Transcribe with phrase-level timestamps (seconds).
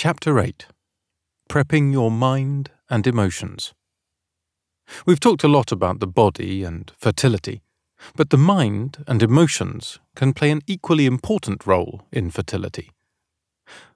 [0.00, 0.66] Chapter 8
[1.50, 3.74] Prepping Your Mind and Emotions.
[5.04, 7.62] We've talked a lot about the body and fertility,
[8.14, 12.92] but the mind and emotions can play an equally important role in fertility.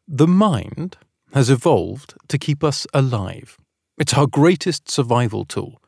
[0.08, 0.96] The mind
[1.34, 3.56] has evolved to keep us alive.
[3.96, 5.80] It's our greatest survival tool.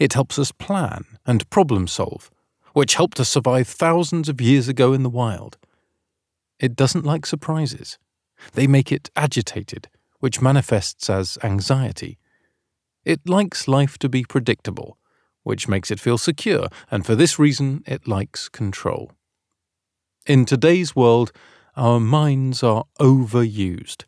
[0.00, 2.28] It helps us plan and problem solve,
[2.72, 5.58] which helped us survive thousands of years ago in the wild.
[6.58, 7.98] It doesn't like surprises.
[8.52, 9.88] They make it agitated,
[10.20, 12.18] which manifests as anxiety.
[13.04, 14.98] It likes life to be predictable,
[15.42, 19.12] which makes it feel secure, and for this reason it likes control.
[20.26, 21.32] In today's world,
[21.76, 24.04] our minds are overused.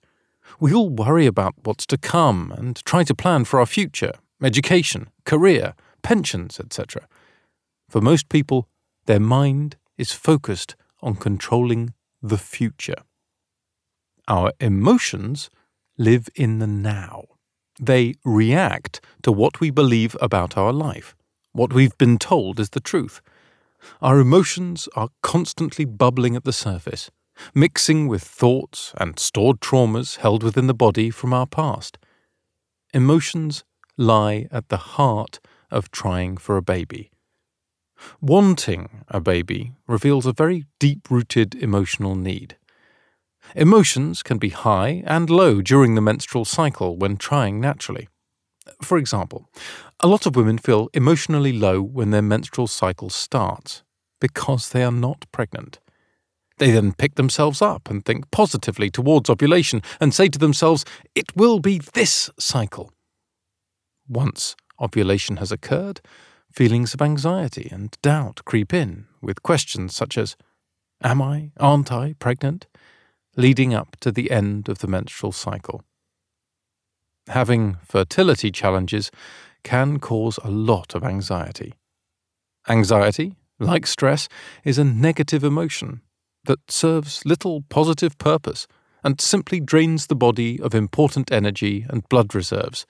[0.58, 5.08] We all worry about what's to come and try to plan for our future, education,
[5.24, 7.06] career, pensions, etc.
[7.88, 8.68] For most people,
[9.06, 11.92] their mind is focused on controlling
[12.22, 13.02] the future.
[14.28, 15.50] Our emotions
[15.96, 17.24] live in the now.
[17.80, 21.14] They react to what we believe about our life,
[21.52, 23.20] what we've been told is the truth.
[24.02, 27.10] Our emotions are constantly bubbling at the surface,
[27.54, 31.96] mixing with thoughts and stored traumas held within the body from our past.
[32.92, 33.64] Emotions
[33.96, 35.38] lie at the heart
[35.70, 37.10] of trying for a baby.
[38.20, 42.56] Wanting a baby reveals a very deep rooted emotional need.
[43.54, 48.08] Emotions can be high and low during the menstrual cycle when trying naturally.
[48.82, 49.48] For example,
[50.00, 53.82] a lot of women feel emotionally low when their menstrual cycle starts
[54.20, 55.78] because they are not pregnant.
[56.58, 61.36] They then pick themselves up and think positively towards ovulation and say to themselves, It
[61.36, 62.92] will be this cycle.
[64.08, 66.00] Once ovulation has occurred,
[66.50, 70.36] feelings of anxiety and doubt creep in, with questions such as,
[71.02, 72.66] Am I, aren't I pregnant?
[73.36, 75.82] Leading up to the end of the menstrual cycle.
[77.28, 79.10] Having fertility challenges
[79.62, 81.74] can cause a lot of anxiety.
[82.68, 84.28] Anxiety, like stress,
[84.64, 86.00] is a negative emotion
[86.44, 88.66] that serves little positive purpose
[89.02, 92.86] and simply drains the body of important energy and blood reserves,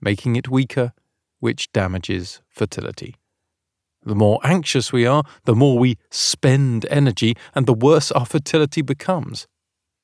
[0.00, 0.92] making it weaker,
[1.38, 3.16] which damages fertility.
[4.02, 8.80] The more anxious we are, the more we spend energy, and the worse our fertility
[8.80, 9.46] becomes.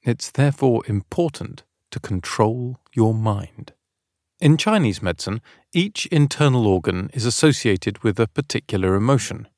[0.06, 3.72] It's therefore important to control your mind.
[4.40, 9.48] In Chinese medicine, each internal organ is associated with a particular emotion.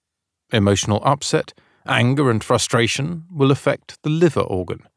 [0.51, 1.53] Emotional upset,
[1.87, 4.89] anger, and frustration will affect the liver organ.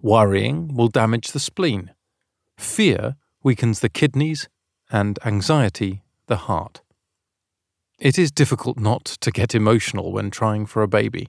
[0.00, 1.92] Worrying will damage the spleen.
[2.58, 3.14] Fear
[3.44, 4.48] weakens the kidneys,
[4.90, 6.80] and anxiety the heart.
[8.00, 11.28] It is difficult not to get emotional when trying for a baby.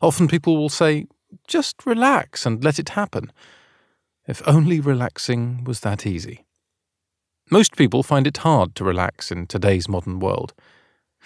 [0.00, 1.06] Often people will say,
[1.46, 3.32] just relax and let it happen.
[4.26, 6.44] If only relaxing was that easy.
[7.50, 10.54] Most people find it hard to relax in today's modern world.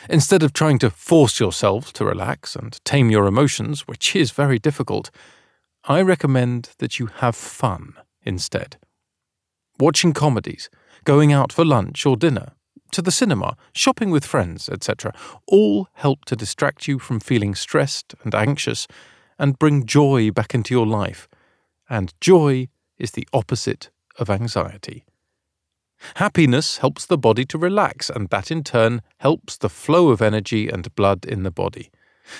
[0.09, 4.59] Instead of trying to force yourself to relax and tame your emotions, which is very
[4.59, 5.11] difficult,
[5.85, 8.77] I recommend that you have fun instead.
[9.79, 10.69] Watching comedies,
[11.05, 12.53] going out for lunch or dinner,
[12.93, 15.13] to the cinema, shopping with friends, etc.,
[15.47, 18.87] all help to distract you from feeling stressed and anxious
[19.39, 21.29] and bring joy back into your life.
[21.89, 25.05] And joy is the opposite of anxiety.
[26.17, 30.69] Happiness helps the body to relax, and that in turn helps the flow of energy
[30.69, 31.91] and blood in the body.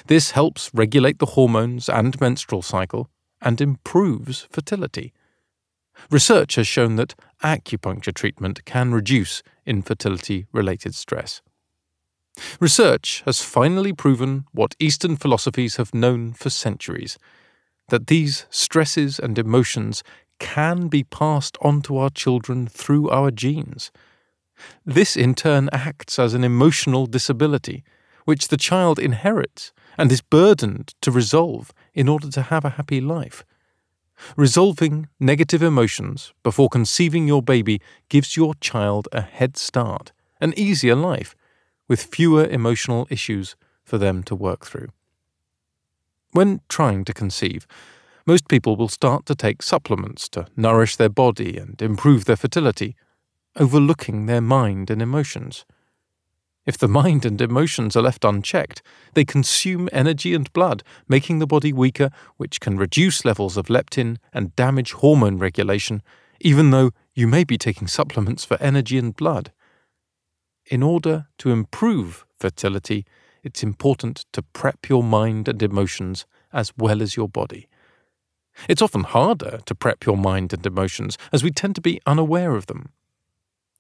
[0.07, 3.09] This helps regulate the hormones and menstrual cycle
[3.41, 5.13] and improves fertility.
[6.11, 11.41] Research has shown that acupuncture treatment can reduce infertility related stress.
[12.61, 17.19] Research has finally proven what Eastern philosophies have known for centuries
[17.89, 20.03] that these stresses and emotions
[20.39, 23.91] can be passed on to our children through our genes.
[24.85, 27.85] This in turn acts as an emotional disability,
[28.25, 33.01] which the child inherits and is burdened to resolve in order to have a happy
[33.01, 33.45] life.
[34.37, 40.97] Resolving negative emotions before conceiving your baby gives your child a head start, an easier
[40.97, 41.36] life,
[41.89, 44.89] with fewer emotional issues for them to work through.
[46.33, 47.67] When trying to conceive,
[48.27, 52.97] most people will start to take supplements to nourish their body and improve their fertility,
[53.55, 55.65] overlooking their mind and emotions.
[56.67, 58.83] If the mind and emotions are left unchecked,
[59.15, 64.17] they consume energy and blood, making the body weaker, which can reduce levels of leptin
[64.33, 66.03] and damage hormone regulation,
[66.41, 69.53] even though you may be taking supplements for energy and blood.
[70.69, 73.07] In order to improve fertility,
[73.43, 77.69] it's important to prep your mind and emotions as well as your body.
[78.69, 82.57] It's often harder to prep your mind and emotions as we tend to be unaware
[82.57, 82.91] of them.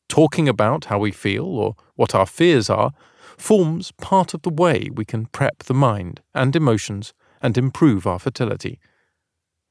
[0.08, 2.92] Talking about how we feel or what our fears are
[3.36, 7.12] forms part of the way we can prep the mind and emotions
[7.42, 8.78] and improve our fertility.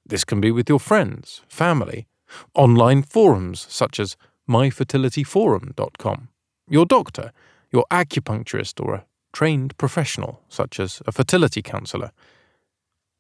[0.06, 2.08] This can be with your friends, family,
[2.54, 4.18] online forums such as
[4.50, 6.30] myfertilityforum.com,
[6.68, 7.32] your doctor,
[7.72, 12.12] your acupuncturist, or a trained professional such as a fertility counsellor.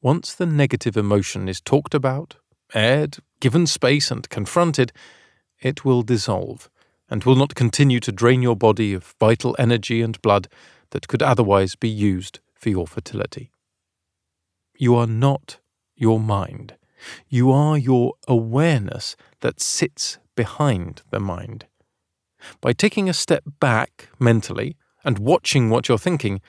[0.02, 2.36] Once the negative emotion is talked about,
[2.74, 4.92] aired, given space, and confronted,
[5.60, 6.70] it will dissolve
[7.10, 10.48] and will not continue to drain your body of vital energy and blood
[10.92, 13.52] that could otherwise be used for your fertility.
[14.78, 15.58] You are not
[15.96, 16.76] your mind.
[17.30, 21.66] You are your awareness that sits behind the mind.
[22.62, 26.42] By taking a step back mentally and watching what you're thinking,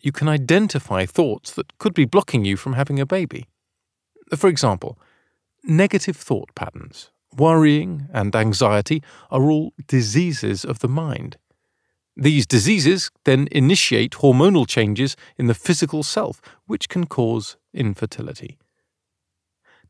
[0.00, 3.46] you can identify thoughts that could be blocking you from having a baby.
[4.36, 4.98] For example,
[5.62, 11.38] negative thought patterns, worrying, and anxiety are all diseases of the mind.
[12.16, 18.58] These diseases then initiate hormonal changes in the physical self, which can cause infertility.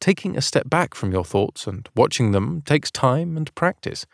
[0.00, 4.06] Taking a step back from your thoughts and watching them takes time and practice.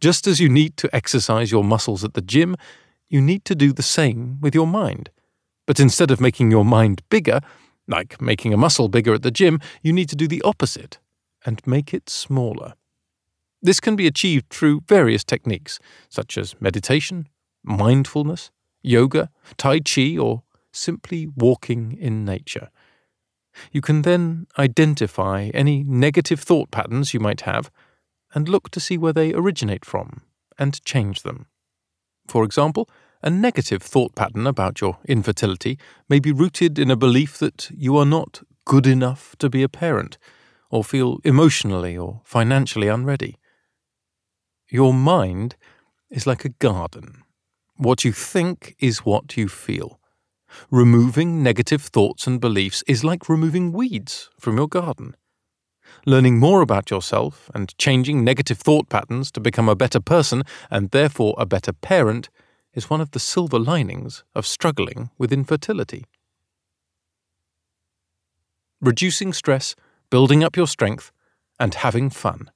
[0.00, 2.56] Just as you need to exercise your muscles at the gym,
[3.08, 5.10] you need to do the same with your mind.
[5.66, 7.40] But instead of making your mind bigger,
[7.86, 10.98] like making a muscle bigger at the gym, you need to do the opposite
[11.44, 12.74] and make it smaller.
[13.62, 15.78] This can be achieved through various techniques,
[16.08, 17.28] such as meditation,
[17.62, 18.50] mindfulness,
[18.82, 20.42] yoga, Tai Chi, or
[20.72, 22.68] simply walking in nature.
[23.72, 27.70] You can then identify any negative thought patterns you might have
[28.34, 30.22] and look to see where they originate from
[30.58, 31.46] and change them.
[32.26, 32.88] For example,
[33.22, 35.78] a negative thought pattern about your infertility
[36.08, 39.68] may be rooted in a belief that you are not good enough to be a
[39.68, 40.18] parent,
[40.70, 43.36] or feel emotionally or financially unready.
[44.70, 45.56] Your mind
[46.10, 47.22] is like a garden.
[47.76, 50.00] What you think is what you feel.
[50.70, 55.16] Removing negative thoughts and beliefs is like removing weeds from your garden.
[56.06, 60.90] Learning more about yourself and changing negative thought patterns to become a better person and
[60.90, 62.28] therefore a better parent
[62.74, 66.04] is one of the silver linings of struggling with infertility.
[68.80, 69.74] Reducing stress,
[70.10, 71.10] building up your strength,
[71.58, 72.50] and having fun.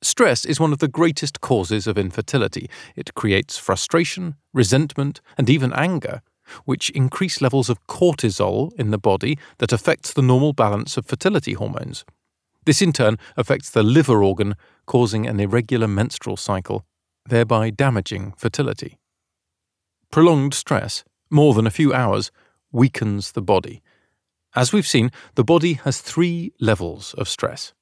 [0.00, 2.70] Stress is one of the greatest causes of infertility.
[2.94, 6.22] It creates frustration, resentment, and even anger,
[6.64, 11.54] which increase levels of cortisol in the body that affects the normal balance of fertility
[11.54, 12.04] hormones.
[12.64, 14.54] This in turn affects the liver organ,
[14.86, 16.84] causing an irregular menstrual cycle,
[17.26, 18.98] thereby damaging fertility.
[20.10, 22.30] Prolonged stress, more than a few hours,
[22.72, 23.82] weakens the body.
[24.54, 27.72] As we've seen, the body has three levels of stress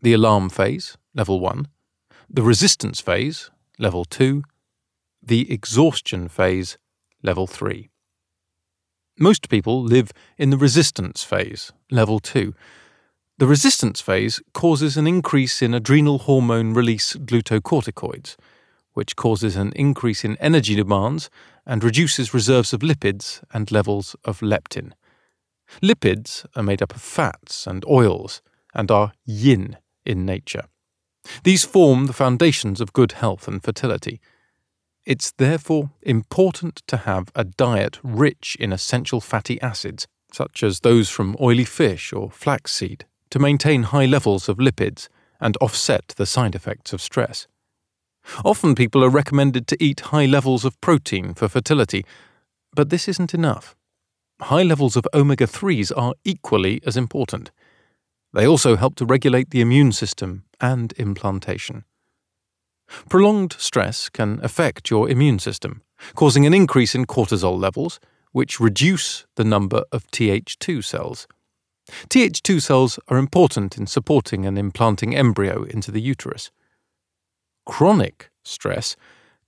[0.00, 1.68] the alarm phase, level 1,
[2.28, 4.42] the resistance phase, level 2,
[5.22, 6.76] the exhaustion phase,
[7.22, 7.88] level 3.
[9.18, 12.54] Most people live in the resistance phase, level 2.
[13.38, 18.36] The resistance phase causes an increase in adrenal hormone release glucocorticoids,
[18.94, 21.30] which causes an increase in energy demands
[21.66, 24.92] and reduces reserves of lipids and levels of leptin.
[25.82, 28.42] Lipids are made up of fats and oils
[28.74, 30.64] and are yin in nature.
[31.44, 34.20] These form the foundations of good health and fertility.
[35.04, 41.10] It's therefore important to have a diet rich in essential fatty acids, such as those
[41.10, 45.08] from oily fish or flaxseed, to maintain high levels of lipids
[45.40, 47.48] and offset the side effects of stress.
[48.44, 52.06] Often people are recommended to eat high levels of protein for fertility,
[52.72, 53.74] but this isn't enough.
[54.40, 57.50] High levels of omega 3s are equally as important.
[58.32, 61.84] They also help to regulate the immune system and implantation.
[63.08, 65.82] Prolonged stress can affect your immune system,
[66.14, 68.00] causing an increase in cortisol levels,
[68.32, 71.26] which reduce the number of Th2 cells.
[72.08, 76.50] Th2 cells are important in supporting and implanting embryo into the uterus.
[77.66, 78.96] Chronic stress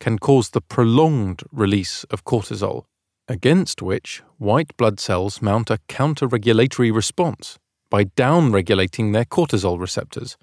[0.01, 2.85] can cause the prolonged release of cortisol,
[3.29, 7.59] against which white blood cells mount a counter regulatory response
[7.89, 10.37] by down-regulating their cortisol receptors.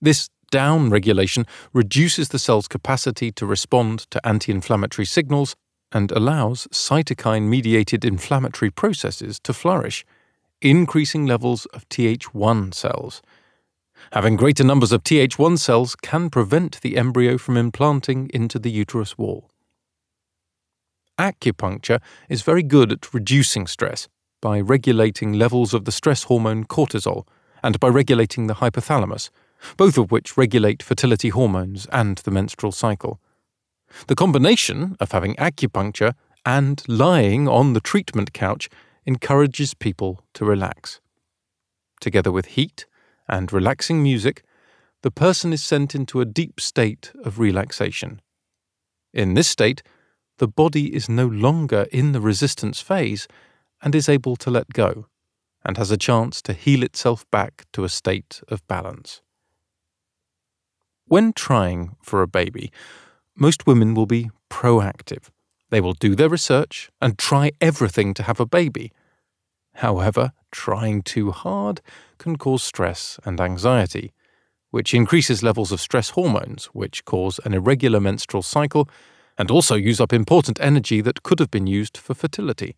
[0.00, 5.56] This down-regulation reduces the cell's capacity to respond to anti-inflammatory signals
[5.92, 10.04] and allows cytokine-mediated inflammatory processes to flourish,
[10.60, 13.22] increasing levels of Th1 cells.
[14.12, 19.18] Having greater numbers of Th1 cells can prevent the embryo from implanting into the uterus
[19.18, 19.50] wall.
[21.18, 24.08] Acupuncture is very good at reducing stress
[24.40, 27.26] by regulating levels of the stress hormone cortisol
[27.62, 29.28] and by regulating the hypothalamus,
[29.76, 33.20] both of which regulate fertility hormones and the menstrual cycle.
[34.06, 36.14] The combination of having acupuncture
[36.44, 38.68] and lying on the treatment couch
[39.04, 41.00] encourages people to relax.
[42.00, 42.86] Together with heat
[43.28, 44.42] and relaxing music,
[45.02, 48.20] the person is sent into a deep state of relaxation.
[49.12, 49.82] In this state,
[50.38, 53.26] the body is no longer in the resistance phase
[53.82, 55.06] and is able to let go,
[55.64, 59.22] and has a chance to heal itself back to a state of balance.
[61.10, 62.70] When trying for a baby,
[63.34, 65.30] most women will be proactive.
[65.70, 68.92] They will do their research and try everything to have a baby.
[69.74, 71.80] However, trying too hard
[72.18, 74.12] can cause stress and anxiety,
[74.70, 78.88] which increases levels of stress hormones, which cause an irregular menstrual cycle
[79.36, 82.76] and also use up important energy that could have been used for fertility.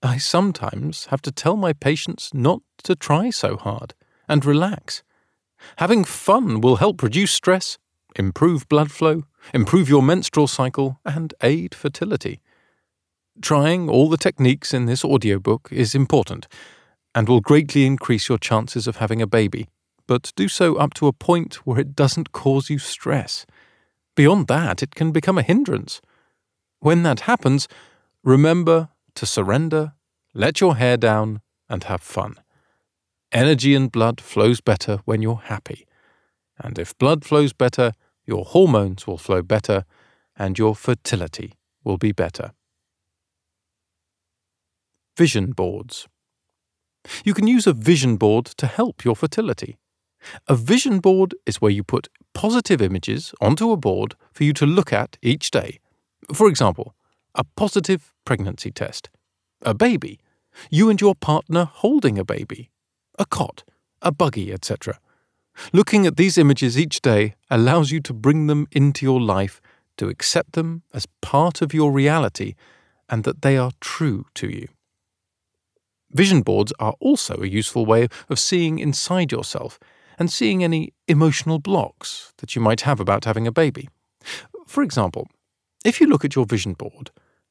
[0.00, 3.94] I sometimes have to tell my patients not to try so hard
[4.28, 5.02] and relax.
[5.76, 7.78] Having fun will help reduce stress,
[8.16, 12.40] improve blood flow, improve your menstrual cycle, and aid fertility.
[13.42, 16.46] Trying all the techniques in this audiobook is important
[17.14, 19.68] and will greatly increase your chances of having a baby,
[20.06, 23.46] but do so up to a point where it doesn't cause you stress.
[24.14, 26.00] Beyond that, it can become a hindrance.
[26.80, 27.66] When that happens,
[28.22, 29.94] remember to surrender,
[30.34, 32.36] let your hair down, and have fun.
[33.34, 35.88] Energy and blood flows better when you're happy.
[36.56, 37.92] And if blood flows better,
[38.24, 39.84] your hormones will flow better,
[40.38, 42.52] and your fertility will be better.
[45.16, 46.06] Vision boards.
[47.24, 49.78] You can use a vision board to help your fertility.
[50.46, 54.64] A vision board is where you put positive images onto a board for you to
[54.64, 55.80] look at each day.
[56.32, 56.94] For example,
[57.34, 59.10] a positive pregnancy test,
[59.62, 60.20] a baby,
[60.70, 62.70] you and your partner holding a baby,
[63.18, 63.64] a cot,
[64.02, 64.98] a buggy, etc.
[65.72, 69.60] Looking at these images each day allows you to bring them into your life,
[69.96, 72.54] to accept them as part of your reality,
[73.08, 74.68] and that they are true to you.
[76.10, 79.78] Vision boards are also a useful way of seeing inside yourself
[80.18, 83.88] and seeing any emotional blocks that you might have about having a baby.
[84.66, 85.28] For example,
[85.84, 87.10] if you look at your vision board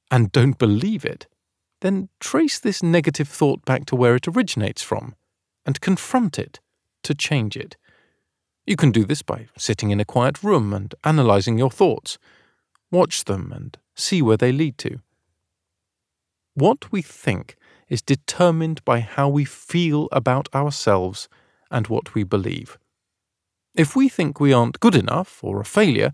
[0.09, 1.27] and don't believe it,
[1.81, 5.15] then trace this negative thought back to where it originates from
[5.65, 6.59] and confront it
[7.03, 7.77] to change it.
[8.65, 12.17] You can do this by sitting in a quiet room and analysing your thoughts.
[12.91, 14.99] Watch them and see where they lead to.
[16.53, 17.55] What we think
[17.89, 21.27] is determined by how we feel about ourselves
[21.69, 22.77] and what we believe.
[23.75, 26.13] If we think we aren't good enough or a failure,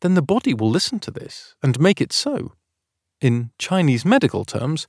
[0.00, 2.52] then the body will listen to this and make it so.
[3.20, 4.86] In Chinese medical terms,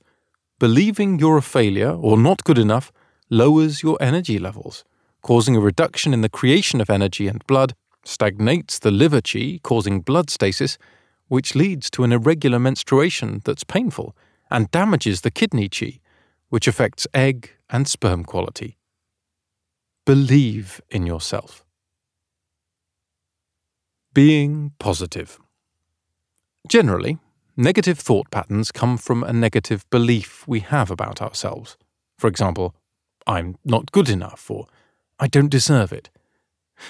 [0.58, 2.92] believing you're a failure or not good enough
[3.32, 4.84] lowers your energy levels,
[5.22, 7.74] causing a reduction in the creation of energy and blood,
[8.04, 10.76] stagnates the liver qi, causing blood stasis,
[11.28, 14.14] which leads to an irregular menstruation that's painful
[14.50, 16.00] and damages the kidney qi,
[16.50, 18.76] which affects egg and sperm quality.
[20.04, 21.64] Believe in yourself.
[24.12, 25.38] Being positive.
[26.68, 27.18] Generally,
[27.56, 31.76] Negative thought patterns come from a negative belief we have about ourselves.
[32.16, 32.74] For example,
[33.26, 34.66] I'm not good enough or
[35.18, 36.10] I don't deserve it.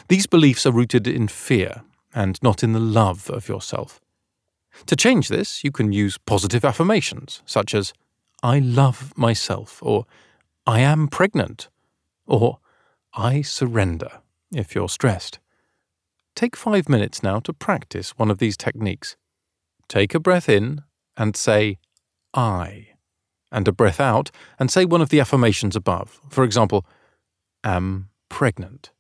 [0.09, 1.83] These beliefs are rooted in fear
[2.15, 4.01] and not in the love of yourself.
[4.87, 7.93] To change this, you can use positive affirmations such as,
[8.43, 10.07] I love myself, or
[10.67, 11.69] I am pregnant,
[12.27, 12.59] or
[13.15, 14.21] I surrender
[14.55, 15.39] if you're stressed.
[16.35, 19.17] Take five minutes now to practice one of these techniques.
[19.89, 20.83] Take a breath in
[21.17, 21.79] and say,
[22.33, 22.89] I,
[23.53, 26.19] and a breath out and say one of the affirmations above.
[26.29, 26.85] For example,
[27.63, 28.91] am pregnant.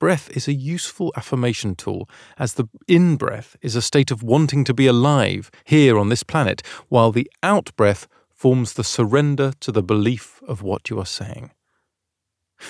[0.00, 4.64] Breath is a useful affirmation tool, as the in breath is a state of wanting
[4.64, 9.70] to be alive here on this planet, while the out breath forms the surrender to
[9.70, 11.52] the belief of what you are saying.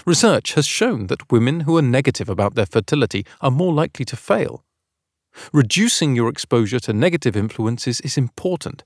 [0.05, 4.17] Research has shown that women who are negative about their fertility are more likely to
[4.17, 4.65] fail.
[5.53, 8.85] Reducing your exposure to negative influences is important,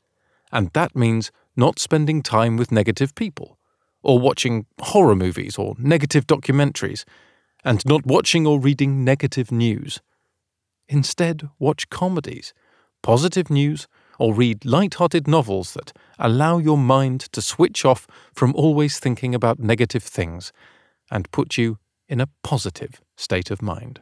[0.52, 3.58] and that means not spending time with negative people,
[4.02, 7.04] or watching horror movies or negative documentaries,
[7.64, 10.00] and not watching or reading negative news.
[10.88, 12.54] Instead, watch comedies,
[13.02, 13.88] positive news,
[14.18, 19.58] or read light-hearted novels that allow your mind to switch off from always thinking about
[19.58, 20.52] negative things
[21.10, 21.78] and put you
[22.08, 24.00] in a positive state of mind.